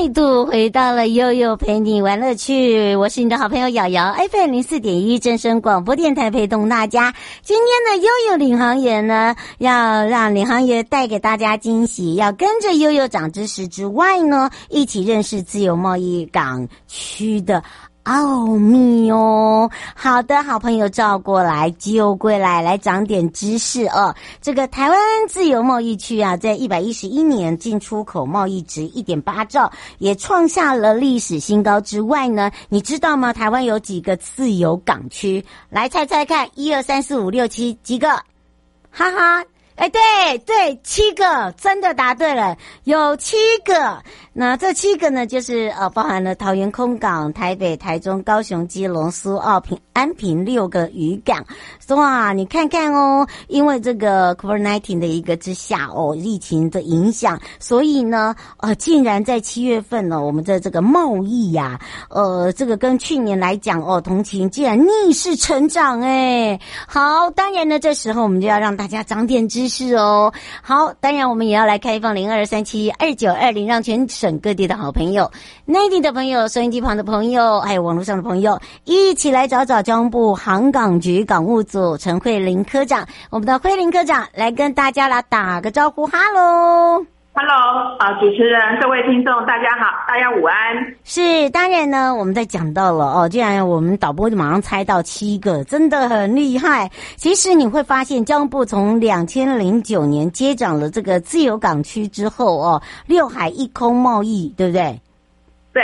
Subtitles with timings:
[0.00, 7.12] 再度回到了悠悠陪你玩乐趣，我是你的好朋友瑶瑶，FM 零四点一正声广播电台陪同大家。
[7.42, 17.62] 今天呢悠悠领航员呢，要让领航员带给大家惊喜，要跟着悠悠长知识之外呢，一起认识自由贸易港区的。
[18.04, 24.14] 奥秘哦，好的，好朋友照过来，就过来，来长点知识哦。
[24.40, 31.80] 这个台湾自由贸易区啊，在一百一十一年进出口贸易值一点八兆，也创下了历史新高。
[31.80, 33.32] 之外呢，你知道吗？
[33.32, 35.44] 台湾有几个自由港区？
[35.68, 38.08] 来猜猜看，一二三四五六七，几个？
[38.90, 39.44] 哈哈。
[39.80, 44.02] 哎，对对，七个真的答对了，有七个。
[44.34, 51.42] 那这七个呢，就是呃，包含了桃园空港、台北、台中、高雄、基隆、苏澳、平安平六个渔港。
[51.94, 66.58] 哇，你看看哦，因为这个 COVID-19 的一个之下哦，疫情的影响，所以呢，呃，竟然在七月份呢，我们的这个贸易呀、呃，这个跟去年来讲哦，同期竟然逆势成长哎。
[66.86, 69.94] 好，当然呢，这时候我们就要让大家长点知识。
[69.94, 75.30] 哦，好，当然我们也要来开放零二三七二九二零，让全省各地的好朋友、
[75.64, 83.06] 内地的朋友、收音机旁的朋友，还有网络上的朋友，一起来找找交通部航港局港务组陈慧玲科长。
[83.30, 87.04] 我们的慧玲科长来跟大家来打个招呼，哈喽。
[87.32, 90.94] Hello，啊，主持人，各位听众，大家好，大家午安。
[91.04, 96.90] 是，当然呢，我们在讲到了哦，既然我们导播就马上猜到七个，真的很厉害。
[97.14, 105.00] 其实你会发现，交通部从两千零九年接掌了这个自由港区之后哦，六海一空贸易，对不对？
[105.72, 105.82] 对。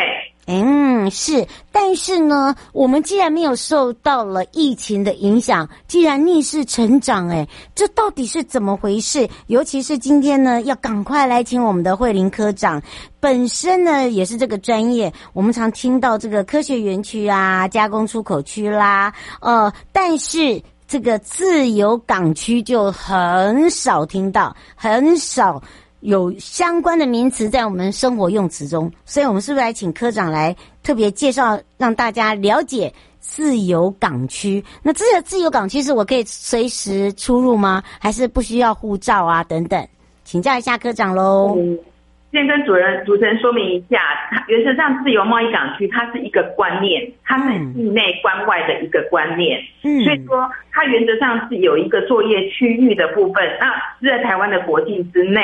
[0.49, 9.29] 嗯，是，但是呢，我们既然没有受到了疫情的影响，既然逆势成长，诶，这到底是怎么回事？
[9.49, 12.81] 尤其是今天呢，要赶快来请我们的慧玲科长，
[13.19, 25.61] 本身呢也是这个专业，我们常听到这个科学园区啊、加工出口区啦，呃，但是这个自由港区就很少听到，很少。
[26.01, 34.63] 有相关的名词在我们生活用词中，所以我们是不是来请科长来特别介绍，让大家了解自由港区？
[34.83, 37.83] 那这个自由港区是我可以随时出入吗？
[37.99, 39.43] 还是不需要护照啊？
[39.45, 39.85] 等等，
[40.23, 41.57] 请教一下科长喽。
[41.57, 41.77] 嗯，
[42.31, 43.99] 先跟主人主持人说明一下，
[44.47, 49.59] 原则上自由贸易港区它是一个观念，它是境内关外的一个观念。
[49.83, 55.41] 嗯，所以说它原则上是有一个作业区域的部分，那是在台湾的国境之内。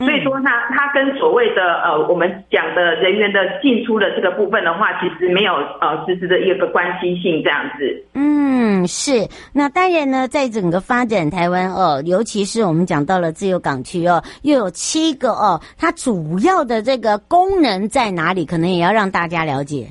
[0.00, 8.04] 所以说呢，它它跟所谓的呃，我们讲的人员的进出的这个部分的话，其实没有呃实质的一个关系性这样子。
[8.14, 9.28] 嗯，是。
[9.52, 18.46] 那当然呢，在整个发展台湾哦，尤其是我们讲到了自由港区哦，又有七个哦，它主要的这个功能在哪里？
[18.46, 19.86] 可能也要让大家了解。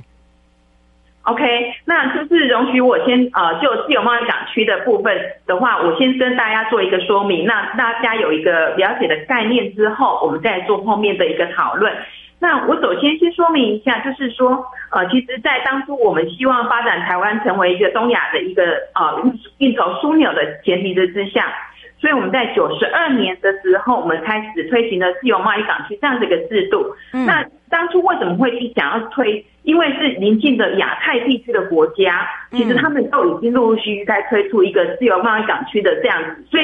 [1.24, 5.16] OK，那就是容许我先呃，就自由贸易港区的部分
[5.46, 11.94] 的话，我先跟大家做一个说明，那大家有一个了解的概念之后，我们再做后面的一个讨论。
[12.42, 18.64] 那我首先先说明一下，就是说呃，其实，在当初我们希望发展台湾成为一个东亚的一个
[18.96, 21.54] 呃运运筹枢纽的前提的之下，
[22.00, 26.86] 所以我们在九十二年的时候，我们开始推行了自由贸易港区这样的一个制度。
[27.14, 29.46] 嗯、那当初为什么会去想要推？
[29.64, 36.64] 因为是邻近的亚太地区的国家，其实他们都已经陆陆续续在推出一个自由贸易港区的这样子，所以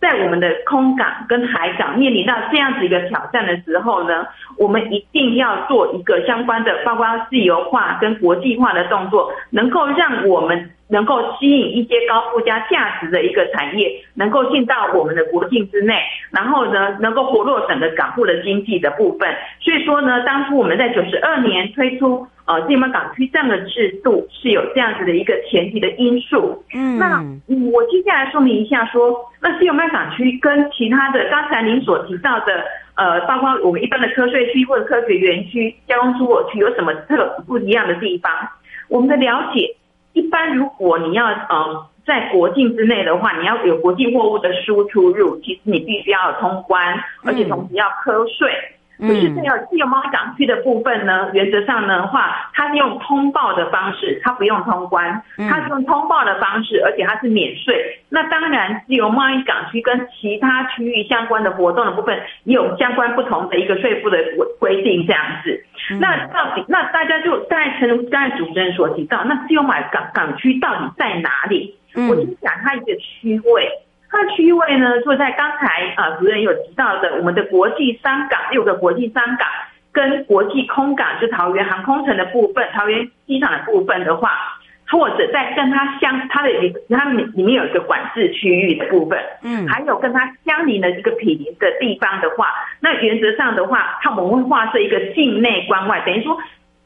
[0.00, 4.26] 在我们的空港跟海港面临到这样子一个挑战的时候呢，
[4.58, 10.70] 我们一定要做一个相关的，包括自由化跟国际化的动作，能够让我们。
[10.92, 15.94] 能够吸引一些高附加价值的一个产业，能够进到我们的国境之内，
[16.30, 19.34] 然后呢，能够活络整个港部的经济的部分。
[19.58, 26.62] 所以说呢，当初我们在九十二年推出呃自由贸易港区这样的制度，是有这样子的一个前提的因素。
[26.74, 27.24] 嗯，那
[27.72, 32.62] 我接下来说明一下说，说那自由贸易港区跟其他的刚才您所提到的
[32.96, 38.30] 呃，包括我们一般的科税区或者科学园区、交通出口区有什么特不一样的地方？
[38.90, 39.74] 我们的了解。
[40.12, 48.52] 一般如果你要呃在国境之内的话，你要有国际货物的输出入，其实你必须要通关，而且同时要课税。
[49.02, 55.20] 可是这样自由贸易港区的部分呢，原则上的话，它是用通报的方式，它不用通关，
[55.50, 58.00] 它是用通报的方式，而且它是免税。
[58.08, 64.18] 那当然，自由贸易港区跟其他区域相关的活动的部分，也有相关不同的一个税负的
[64.60, 65.64] 规定这样子。
[65.98, 71.76] 那到底，那大家就刚才陈如刚才主持人所提到，那自由贸易港港区到底在哪里？
[72.08, 73.68] 我先讲它一个区位。
[74.12, 79.48] 它区位呢，就在刚才啊，主任有提到的，我们的国际商港六个国际商港
[79.90, 84.30] 跟国际空港，就桃园航空城的部分，桃园机场的部分的话，
[84.90, 92.48] 或者在跟它相它的里，它里面有一个管制区域的部分，嗯，还有跟它相邻的一个毗邻的地方的话，
[92.80, 96.38] 那原则上的话，它我们会划设一个境内关外，等于说。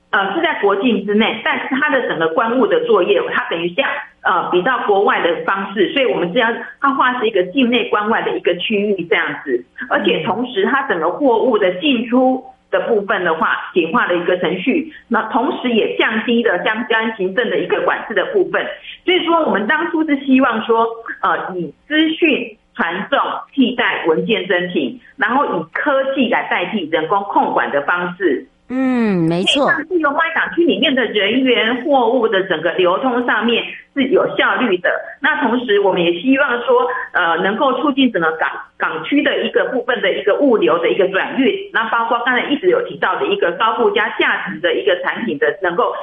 [0.08, 3.86] 呃，是在国境之内，但是它的整个关务的作业，它等于像
[4.26, 18.66] 呃比较国外的方式，所以我们这样它画是一个境内关外的一个区域这样子，而且同时它整个货物的进出的部分的话，简化了一个程序，那同时也降低了相关行政的一个管制的部分，
[19.04, 20.84] 所以说我们当初是希望说，
[21.22, 23.18] 呃，以资讯传送
[23.54, 28.48] 替代文件申请，然后以科技来代替人工控管的方式。
[28.68, 29.70] 嗯，没错。
[29.70, 33.62] 让自由贸易港区里面的人员、货物的整个流通上面
[33.94, 34.90] 是有效率的。
[35.20, 41.70] 那同时，我们也希望说，呃，能够促进整个港港区的一个部分的一个物流的一个转运。
[41.72, 45.94] 那包括刚才一直有提到的一个高附加价值的一个产品的能够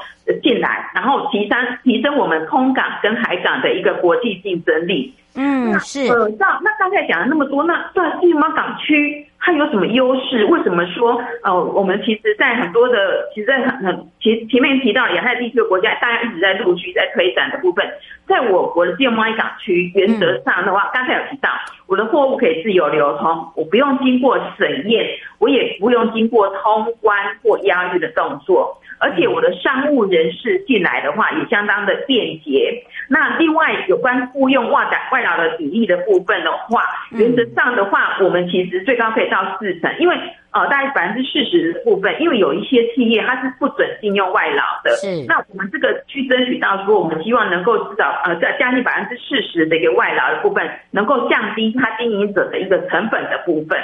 [0.41, 5.13] 进来，然后提升提升我们空港跟海港的一个国际竞争力。
[5.35, 6.07] 嗯，是。
[6.09, 9.25] 呃，那那刚才讲了那么多，那对自由贸易港区。
[9.45, 10.45] 它有什么优势？
[10.45, 17.85] 为什么说呃，我们其实，在很多的，其实在很很前前面提到亚太地区的国家，大家一直在陆续在推展的部分，
[18.25, 21.49] 在我国的自由贸易港区，原则上的话，刚才有提到，
[21.87, 25.05] 我的货物可以自由流通，我不用经过审验，
[25.39, 28.79] 我也不用经过通关或押运的动作。
[28.99, 32.83] 而且我的商务人士进来的话，也相当的便捷。
[33.09, 40.17] 那另外有关雇佣外展外劳的比例的部分的话，原则上的话，我们其实最高可以到四成，因为
[40.53, 44.91] 呃大概百分之四十的部分，因为有一些企业它是不准聘用外劳的。
[44.97, 45.25] 是。
[45.27, 53.79] 那我们这个去争取到说，我们希望能够至少呃再将近百分之四十的一个外劳的部分，能够降低它经营者的一个成本的部分。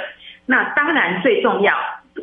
[0.46, 1.74] 那当然最重要。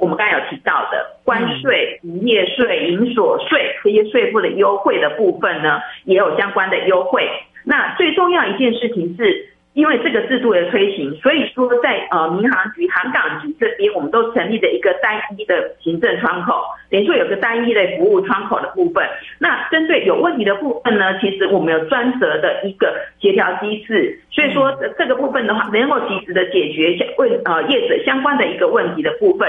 [0.02, 7.28] 我们刚才有提到的关税、营业税、营所税这些税负的优惠的部分呢，也有相关的优惠。
[7.64, 19.08] 那最重要一件事情是，因为这个制度的推行，所以说在呃民航局、航港局这边，我们都成立了一个单一的行政窗口，等于说有个单一的服务窗口的部分。
[19.38, 22.92] 那针对有问题的部分呢，其实我们有专责的一个
[23.22, 29.48] 协调机制，所以说这个部分的话，能够及时的解决相问呃业者相关的一个问题的部分。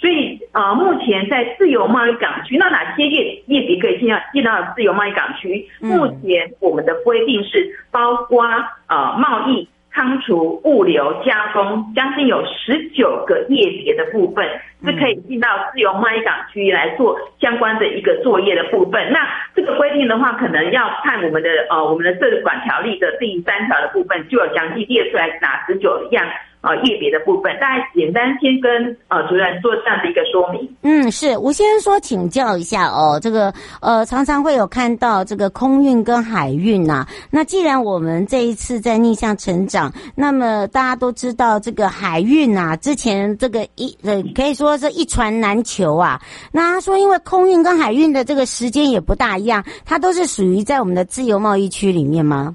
[0.00, 5.68] 所以，呃，目前在自由贸易港区，那哪些业业别可以进到进到自由贸易港区？
[5.80, 8.42] 目前我们的规定是包括
[8.88, 14.48] 呃贸易、仓储、物流、加工，将近有十九个业别的部分
[14.82, 19.12] 是可以进到自由贸易港区来做相关的一个作业的部分。
[19.12, 26.26] 那这个规定的话，可能要看我们的呃我们的税管条例的第三条的部分，就有详细列出来哪十九样。
[26.62, 28.70] 呃，业别的部分，大概简单先跟
[29.08, 30.76] 呃主任做这样的一个说明。
[30.82, 46.20] 嗯，是我先生说请教一下哦，这个呃常常会有看到这个空运跟海运呐、那既然我们这一次在逆向成长，那么大家都知道这个海运啊，之前这个一呃可以说是一船难求啊。
[46.52, 52.54] 那他说，因为空运跟海运的这个时间也不大一样，它都是属于在我们的自由贸易区里面吗？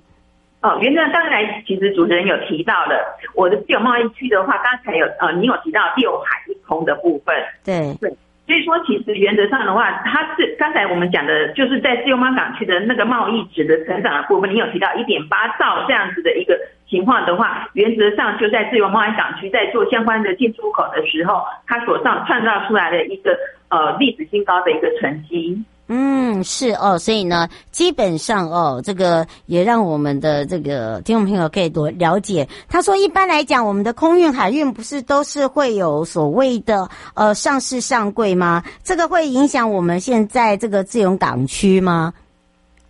[0.65, 2.99] 哦，原则上刚才其实主持人有提到的，
[3.35, 8.09] 我的自由贸易区的话，刚才有呃，你有提到六海一空的部分，对对，
[8.47, 23.37] 所以说其实原则上的话，它是刚才我们讲的，就是在自由贸易港区的那个贸易值的成长的部分，你有提到一点八兆这样子的一个情况的话，原则上就在自由贸易港区在做相关的进出口的时候，它所上创造出来的一个
[23.69, 25.63] 呃历史新高的一个成绩。
[25.87, 32.47] 嗯，是哦，所以呢，基本上哦，这个也让我们的这个听众朋友可以多了解。
[32.67, 38.63] 他说，一般来讲，我们的空运、海运不是都是会有所谓的呃上市上柜吗？
[38.83, 42.13] 这个会影响我们现在这个自由港区吗？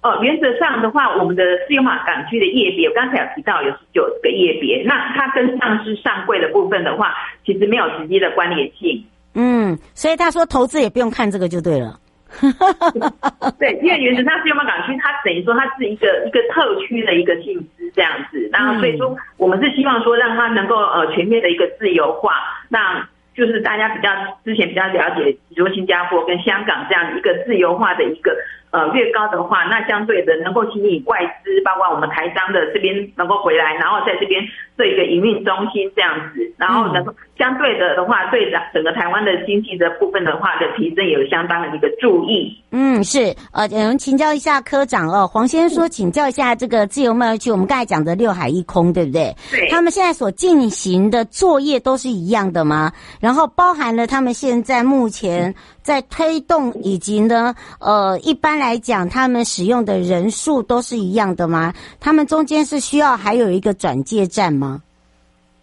[0.01, 7.11] 哦，原则上的话，我们的自由码港区的业别，我刚才有提到有十九个业别，那它跟上市上柜的部分的话，
[7.45, 9.03] 其实没有直接的关联性。
[9.33, 11.99] 嗯，所以他说投资也不用看这个就对了。
[13.59, 22.33] 对，因为原则上自由贸易港区，它等于说它是一个一个特区的一个性质这样子，然后所以说我们是希望说让它能够呃全面的一个自由化，
[22.69, 24.09] 那就是大家比较
[24.43, 28.35] 之前比较了解，比如新加坡跟香港这样一个自由化的一个。
[28.71, 34.43] 呃，越高的话，那相对的能够吸引外资，包括我们台商的这边能够回来，然后在这边
[34.75, 42.61] 做一个营运中心这样子，然后能够相对的的话，对整个台湾的经济的部分的话的提升，有相当的一个注意。
[42.71, 49.33] 嗯，是呃，我们请教一下科长哦，黄先生说，请教一下这个自由贸易区，我们刚才讲的六海一空，对不对？
[49.51, 49.69] 对。
[49.69, 52.91] 他们现在所进行的作业都是一样的吗？
[53.21, 55.44] 然后包含了他们现在目前
[55.81, 58.75] 在推动，以及呢，呃，一般来。
[58.85, 61.73] 讲，他们使用的人数都是一样的吗？
[61.99, 64.83] 他们中间是需要还有一个转接站吗？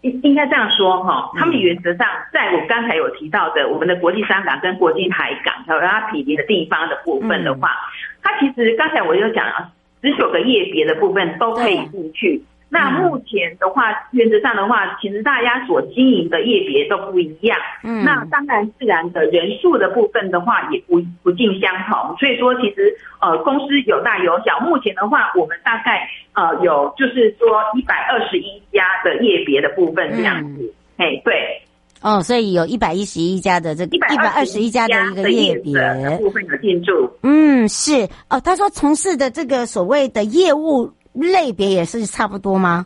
[0.01, 7.69] 应应该这样说哈，他们原则上，在我刚才有提到的，我们的国际商港跟国际海港还有它毗邻的地方的部分的话，
[8.21, 9.71] 它其实刚才我有讲了，
[10.01, 12.43] 十九个业别的部分都可以进去。
[12.73, 17.55] 那目前的话，原则上的话，其实大家所经营的业别都不一样。
[17.83, 22.17] 嗯，那当然，自然的人数的部分的话，也不不尽相同。
[22.17, 24.59] 所以说，其实呃，公司有大有小。
[24.61, 30.73] 目前的话，我们大概呃有就是说一百二十一家的业别的部分这样子。
[30.97, 31.61] 哎、嗯，对。
[32.01, 35.73] 哦，所以有一百一十一家的这个一百二十一家的一个业别
[36.17, 37.07] 部分的进驻。
[37.21, 38.09] 嗯，是。
[38.31, 40.91] 哦，他说从事的这个所谓的业务。
[41.13, 42.85] 类别也是差不多吗？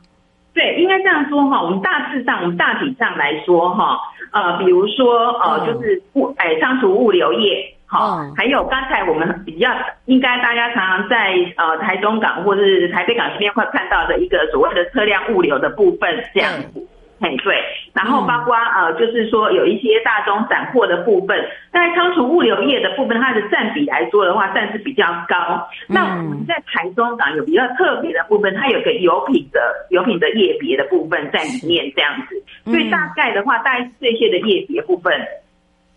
[0.53, 1.61] 对，应该这样说哈。
[1.61, 3.97] 我们大致上，我们大体上来说哈，
[4.31, 9.69] 呃，比如说呃，就是物，哎，仓储物流业，哈，还有刚才我们比较
[10.05, 16.87] 应该大家常常在呃台中港或者是台北港这边会看到的一个所谓的车辆物流的部分，这样子。
[17.19, 17.55] 嘿，对，
[17.93, 21.35] 然后包括呃，就是说有一些大宗散货的部分，
[21.71, 25.67] 在仓储物流业的部分，它的占比来说的话，算是比较高。
[25.87, 32.43] 那我们在台中港有比较特别的部分，它有个油品的油品的业别的部分在里面，这样子。
[32.65, 35.13] 所以大概的话，大概是这些的业别部分，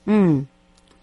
[0.07, 0.47] 嗯。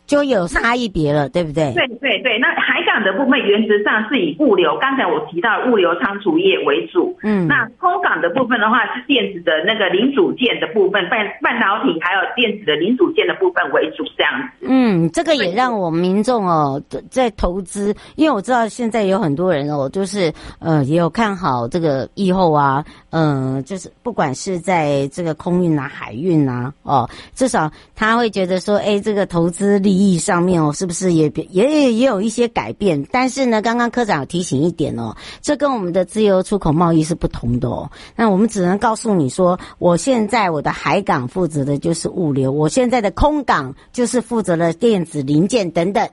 [0.08, 1.74] 就有差异别了，对不对？
[1.74, 7.16] 对对对，那海港的部分原则上是以物流，刚才我提到物流仓储业为主。
[7.24, 14.66] 嗯，那空港的部分的话是电子的那个零组件的部分，半半导体还有电子的零组件的部分为主，这样子。
[14.70, 33.04] 嗯，这个也让我们民众哦在投资，因为我知道现在有很多人哦，就是呃也有看好这个以后啊，嗯、呃，就是不管是在这个空运啊、海运啊，哦，至少他会觉得说，哎，这个投资利意义上面哦，是不是也也也有一些改变？
[33.12, 37.90] 但是呢，刚刚科长有提醒一点哦，这跟我们的自由出口贸易是不同的哦。
[38.16, 46.08] 那我们只能告诉你说，我现在我的海港负责的就是物流，我现在的空港就是负责了电子零件等等。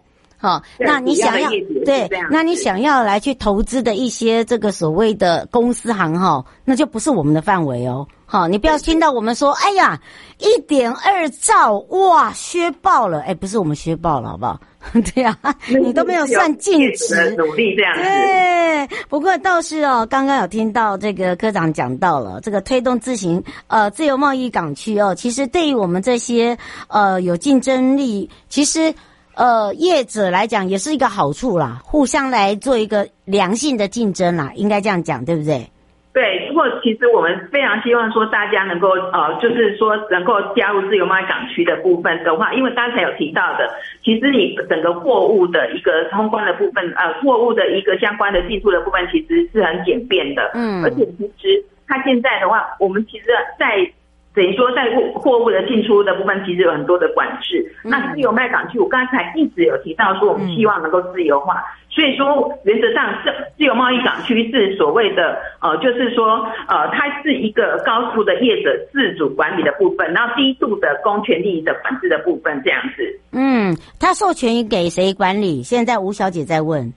[0.44, 1.48] 好，那你想要
[1.86, 8.06] 对，那你想要来去投资的一些这个所谓的公司行哈，那就不是我们的范围哦。
[8.26, 9.98] 好，你不要听到我们说，哎呀，
[10.38, 14.60] 一点二兆哇，削爆了，哎，不是我们削爆了，好不好？
[15.14, 15.34] 对啊，
[15.66, 17.94] 你都没有算净值，努力这样。
[17.96, 26.58] 对，不过倒是哦，刚刚有听到这个科长讲到了这个推动自行呃自由贸易港区哦，其实对于我们这些
[26.88, 28.94] 呃有竞争力，其实。
[29.36, 35.68] 呃，业者来讲也是一个好处啦，互相来做一个良性的竞争啦，应该这样讲，对不对？
[36.12, 43.68] 对，不过其实我们非常希望说大家能够呃，就是说能够加入自由贸易港区的部分的话，因为刚才有提到的，
[44.04, 50.52] 其实你整个货物的一个通关的部分，呃，货物的一个相关的进出的部分，其实是很简便的。
[50.54, 53.26] 嗯，而且其实它现在的话，我们其实
[53.58, 53.90] 在。
[54.34, 57.64] 等于说，在货货物的进出的部分，其实有很多的管制。
[57.84, 61.62] 那自由贸易港区，我刚才一直有提到说，我们希望能够自由化。
[61.88, 73.20] 所以说，原则上，自自由贸易港区是所谓的呃，就是说呃，它是一个高度的业者自主管理的部分，然后低度的公权力的管制的部分，这样子。
[73.30, 75.62] 嗯，它授权给谁管理？
[75.62, 76.92] 现在吴小姐在问。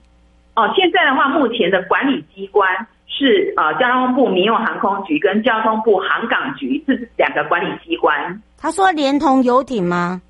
[0.56, 2.66] 哦，现在的话，目前的管理机关。
[3.18, 8.40] 是呃，交通部民用航空局跟交通部航港局是两个管理机关。
[8.56, 10.22] 他说连同游艇吗？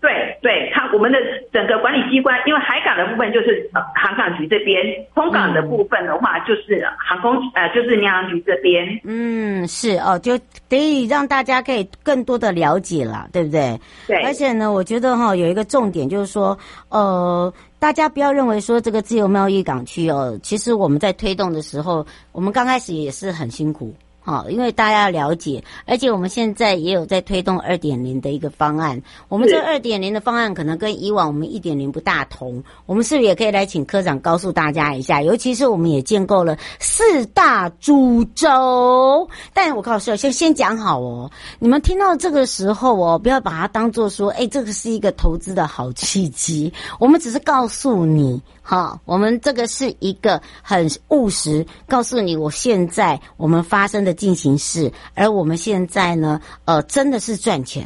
[0.00, 1.18] 对对，他我们的
[1.52, 4.78] 整个管理机关，因为海港的部分就是呃航港局这边，
[5.12, 8.98] 空港的部分的话就是航空呃就是民航局这边。
[9.04, 10.38] 嗯，是哦，就
[10.70, 13.78] 得以让大家可以更多的了解了，对不对？
[14.06, 14.22] 对。
[14.22, 17.52] 而且呢，我觉得哈有一个重点就是说，呃。
[17.80, 29.00] 大家不要认为说这个自由贸易港区哦，其实我们在推动的时候，我们刚开始也是很辛苦，好，因为大家要了解，而且我们现在也有在推动二点零的一个方案。
[29.28, 35.22] 我们这二点零的方案可能跟以往我们一点零不大同，我们是不是也可以来请科长告诉大家一下？
[35.22, 39.28] 尤其是我们也建构了四大主轴。
[39.54, 46.70] 但我告诉你，先先讲好哦，你们听到这个时候哦，不要把它当做说，哎，这个是一个投资的好契机。
[46.98, 48.40] 我们只是告诉你。
[48.62, 57.84] 哈，我们这个是一个很务实，告诉你我现在我们发生的进行式，而我们现在呢，呃，真的是赚钱，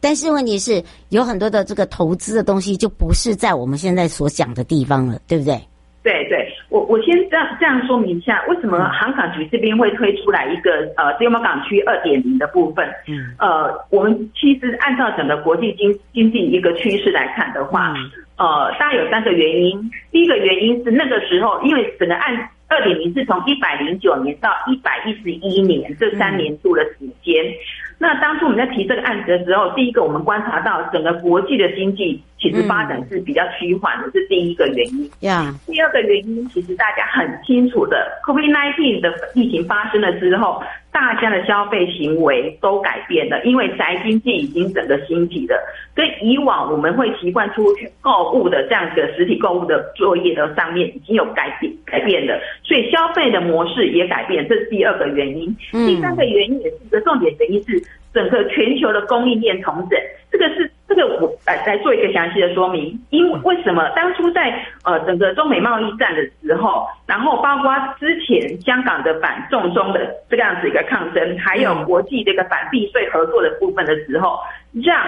[0.00, 5.60] 但是问题是有很多的这个投资的东西就不是在我们现在所讲的地方了，对不对？
[6.02, 12.86] 对对，我我先这样这样说明一下，为什么航港局这边会推出来一个呃自由贸港区二点零的部分？
[13.08, 17.92] 嗯，呃，我们其实按照整个国际经经济一个趋势来看的话。
[17.96, 19.90] 嗯呃，大概有三个原因。
[20.12, 22.36] 第一个原因是那个时候，因为整个案
[22.68, 27.44] 二点零是从一百零九年到一百一十一年这三年度的时间。
[27.44, 27.54] 嗯。
[27.98, 35.10] 那当初我们在提这个案子的时候，第一个我们观察到整个国际的经济其实发展是比较趋缓的，这是第一个原因。
[35.20, 35.54] 呀。
[35.66, 40.62] 第二个原因，其实大家很清楚的，COVID nineteen 的疫情发生了之后。
[40.92, 45.54] 大家的消费行为都改变了，因为宅经济已经整个兴起了，
[45.94, 55.54] 跟以往我们会习惯出去购物的这样一个实体购物的作业的上面已经有改变改变了，所以消费的模式也改变，这是第二个原因。
[55.70, 57.78] 第三个原因也是一个重点原因是
[58.14, 60.00] 整个全球的供应链重整，
[60.30, 60.70] 这个是。
[60.96, 74.38] 这个我来来做一个详细的说明，因为为什么当初在呃整个中美贸易战的时候，然后包括之前香港的反送中的这个样子一个抗争，还有国际这个反避税合作的部分的时候，
[74.82, 74.98] 让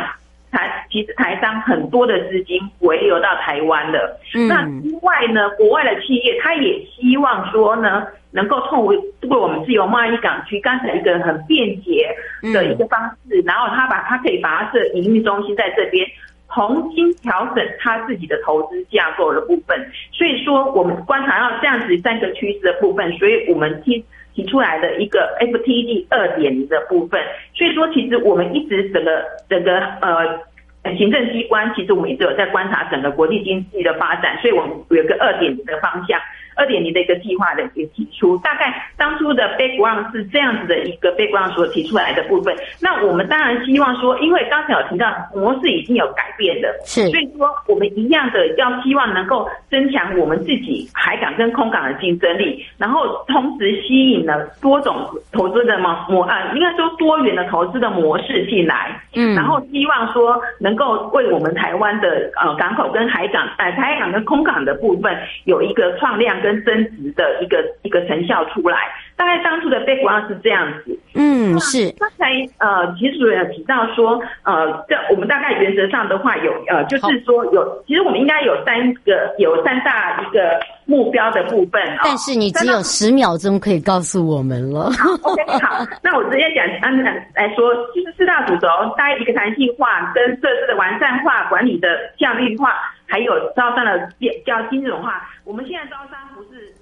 [0.52, 4.20] 台其实台商很多的资金回流到台湾了。
[4.48, 8.06] 那之外呢，国外的企业他也希望说呢。
[8.38, 12.14] 能够透过通过我们自由贸易港区刚才一个很便捷
[12.54, 16.06] 的一个方式，然后他把他可以把它设营运中心在这边，
[16.54, 19.76] 重新调整他自己的投资架构的部分。
[20.12, 24.04] 所以说，我们观察到这样子三个趋势的部分，所以我们提
[24.34, 27.20] 提出来的一个 FTD 二点零的部分。
[27.56, 36.20] 所以说，其实我们一直整个整个呃行政机关，其实我们一直有在观察整个国际经济的发展，所以我们有个二点零的方向。
[36.58, 42.54] 二点零的一个计划的一个提出，大概当初的 background 是这样子的一个 background 所提出来的部分。
[42.82, 54.96] 那我们当然希望说，因为刚才有提到模式已经有改变的，是，所以说我们一样的要希望能够增强我们自己海港跟空港的竞争力，然后同时吸引了多种
[55.32, 68.78] 投资的模模啊，应该说多元的投资的模式进来，嗯，然后希望说能够为我们台湾的呃港口跟海港，呃台港跟空港的部分有一个创量跟跟增值的一个一个成效出来，
[69.16, 70.98] 大概当初的 background 是这样子。
[71.14, 71.92] 嗯，是。
[71.98, 81.82] 刚才呃，其实有提到说，呃，这我们大概原则上的话有呃，就是说有，其实我们应该有三个有三大一个目标的部分。
[82.02, 84.90] 但是你只有十秒钟可以告诉我们了。
[84.92, 92.72] 好，OK，好，那我直接讲按来来说，就是四大主轴，大概一个弹性化跟设施的完善化，管理的效率化。
[93.08, 96.74] 还有招商的比较精准化，我们现在招商不是。